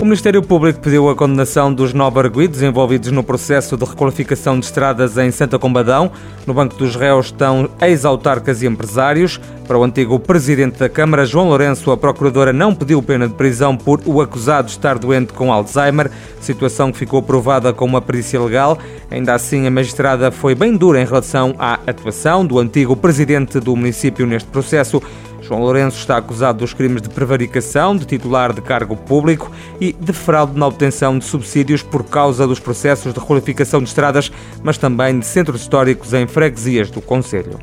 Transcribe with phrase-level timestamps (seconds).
[0.00, 4.64] O Ministério Público pediu a condenação dos nove arguidos envolvidos no processo de requalificação de
[4.64, 6.10] estradas em Santa Combadão.
[6.46, 9.38] No banco dos réus estão ex-autarcas e empresários.
[9.68, 13.76] Para o antigo presidente da Câmara, João Lourenço, a procuradora não pediu pena de prisão
[13.76, 16.10] por o acusado estar doente com Alzheimer,
[16.40, 18.78] situação que ficou provada com uma perícia legal.
[19.10, 23.76] Ainda assim, a magistrada foi bem dura em relação à atuação do antigo presidente do
[23.76, 25.02] município neste processo.
[25.50, 29.50] João Lourenço está acusado dos crimes de prevaricação de titular de cargo público
[29.80, 34.30] e de fraude na obtenção de subsídios por causa dos processos de requalificação de estradas,
[34.62, 37.58] mas também de centros históricos em freguesias do Conselho.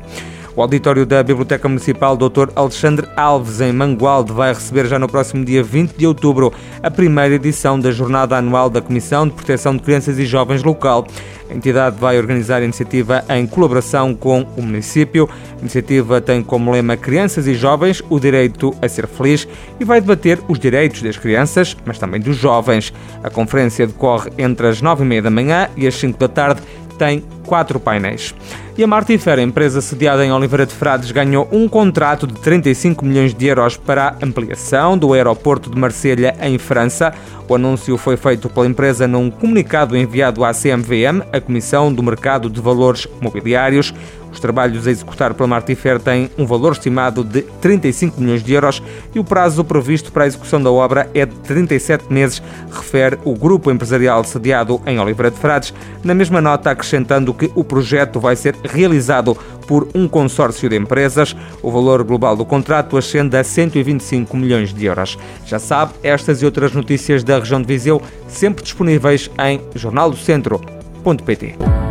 [0.54, 2.50] O auditório da Biblioteca Municipal Dr.
[2.56, 6.52] Alexandre Alves, em Mangualde, vai receber já no próximo dia 20 de outubro
[6.82, 11.06] a primeira edição da Jornada Anual da Comissão de Proteção de Crianças e Jovens local.
[11.50, 15.28] A entidade vai organizar a iniciativa em colaboração com o município.
[15.56, 19.48] A iniciativa tem como lema Crianças e Jovens, o direito a ser feliz
[19.80, 22.92] e vai debater os direitos das crianças, mas também dos jovens.
[23.22, 26.60] A conferência decorre entre as nove e meia da manhã e as cinco da tarde
[26.98, 28.34] tem quatro painéis.
[28.76, 33.34] E a Martifer, empresa sediada em Oliveira de Frades, ganhou um contrato de 35 milhões
[33.34, 37.12] de euros para a ampliação do aeroporto de Marselha, em França.
[37.48, 42.50] O anúncio foi feito pela empresa num comunicado enviado à CMVM, a Comissão do Mercado
[42.50, 43.92] de Valores Mobiliários.
[44.32, 48.82] Os trabalhos a executar pela Martifer têm um valor estimado de 35 milhões de euros
[49.14, 53.34] e o prazo previsto para a execução da obra é de 37 meses, refere o
[53.34, 58.36] grupo empresarial sediado em Oliveira de Frades, na mesma nota acrescentando que o projeto vai
[58.36, 61.36] ser realizado por um consórcio de empresas.
[61.62, 65.18] O valor global do contrato ascende a 125 milhões de euros.
[65.44, 71.87] Já sabe, estas e outras notícias da região de Viseu sempre disponíveis em jornaldocentro.pt.